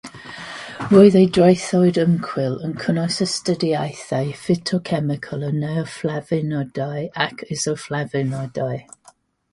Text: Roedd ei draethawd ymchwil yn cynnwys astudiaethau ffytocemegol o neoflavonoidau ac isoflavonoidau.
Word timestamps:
Roedd 0.93 1.17
ei 1.19 1.27
draethawd 1.37 1.99
ymchwil 2.03 2.55
yn 2.69 2.73
cynnwys 2.85 3.19
astudiaethau 3.25 4.33
ffytocemegol 4.45 5.47
o 5.51 5.53
neoflavonoidau 5.59 7.05
ac 7.27 7.45
isoflavonoidau. 7.59 8.83